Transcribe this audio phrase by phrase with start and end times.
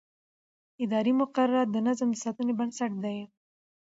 [0.83, 3.17] اداري مقررات د نظم د ساتنې بنسټ دي.